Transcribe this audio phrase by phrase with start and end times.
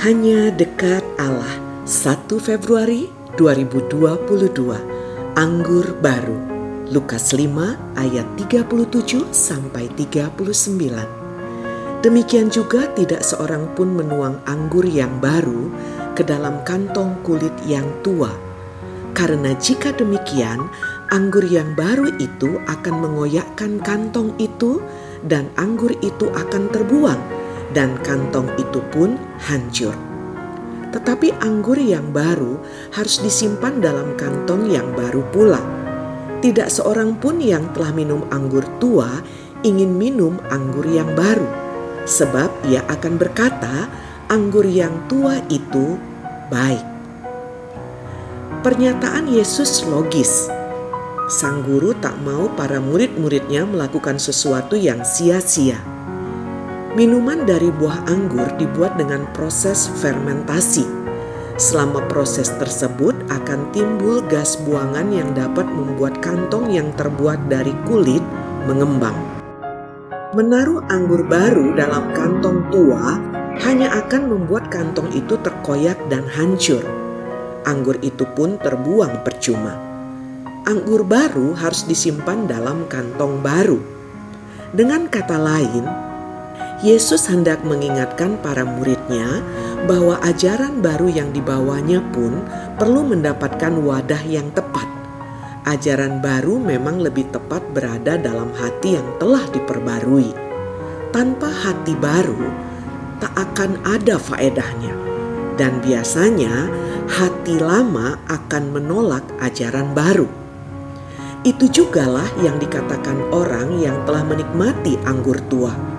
[0.00, 1.60] Hanya dekat Allah.
[1.84, 6.40] 1 Februari 2022 Anggur baru.
[6.88, 15.68] Lukas 5 ayat 37 sampai 39 Demikian juga tidak seorang pun menuang anggur yang baru
[16.16, 18.32] ke dalam kantong kulit yang tua.
[19.12, 20.64] Karena jika demikian
[21.12, 24.80] anggur yang baru itu akan mengoyakkan kantong itu
[25.28, 27.39] dan anggur itu akan terbuang
[27.70, 29.14] dan kantong itu pun
[29.46, 29.94] hancur.
[30.90, 32.58] Tetapi anggur yang baru
[32.90, 35.62] harus disimpan dalam kantong yang baru pula.
[36.42, 39.22] Tidak seorang pun yang telah minum anggur tua
[39.62, 41.46] ingin minum anggur yang baru,
[42.08, 43.86] sebab ia akan berkata,
[44.26, 46.00] "Anggur yang tua itu
[46.48, 46.82] baik."
[48.66, 50.48] Pernyataan Yesus logis.
[51.30, 55.78] Sang guru tak mau para murid-muridnya melakukan sesuatu yang sia-sia
[56.90, 60.82] Minuman dari buah anggur dibuat dengan proses fermentasi.
[61.54, 68.26] Selama proses tersebut akan timbul gas buangan yang dapat membuat kantong yang terbuat dari kulit
[68.66, 69.14] mengembang.
[70.34, 73.22] Menaruh anggur baru dalam kantong tua
[73.62, 76.82] hanya akan membuat kantong itu terkoyak dan hancur.
[77.70, 79.78] Anggur itu pun terbuang percuma.
[80.66, 83.78] Anggur baru harus disimpan dalam kantong baru.
[84.74, 86.09] Dengan kata lain,
[86.80, 89.44] Yesus hendak mengingatkan para muridnya
[89.84, 92.40] bahwa ajaran baru yang dibawanya pun
[92.80, 94.88] perlu mendapatkan wadah yang tepat.
[95.68, 100.32] Ajaran baru memang lebih tepat berada dalam hati yang telah diperbarui.
[101.12, 102.48] Tanpa hati baru,
[103.20, 104.96] tak akan ada faedahnya.
[105.60, 106.64] Dan biasanya
[107.12, 110.32] hati lama akan menolak ajaran baru.
[111.44, 115.89] Itu jugalah yang dikatakan orang yang telah menikmati anggur tua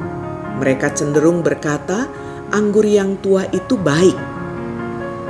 [0.61, 2.05] mereka cenderung berkata,
[2.53, 4.13] "Anggur yang tua itu baik."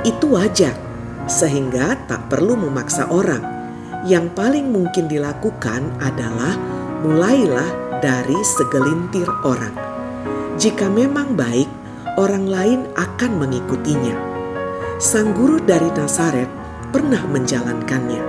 [0.04, 0.76] Itu wajar,
[1.24, 3.40] sehingga tak perlu memaksa orang.
[4.04, 6.52] Yang paling mungkin dilakukan adalah
[7.00, 9.72] mulailah dari segelintir orang.
[10.60, 11.70] Jika memang baik,
[12.20, 14.12] orang lain akan mengikutinya.
[15.00, 16.50] Sang guru dari Nazaret
[16.92, 18.22] pernah menjalankannya.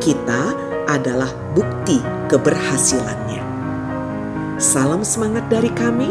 [0.00, 0.42] Kita
[0.88, 2.00] adalah bukti
[2.32, 3.42] keberhasilannya.
[4.62, 6.10] Salam semangat dari kami,